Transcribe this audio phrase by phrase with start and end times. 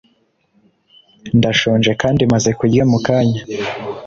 [1.37, 3.41] ndashonje kandi maze kurya mukanya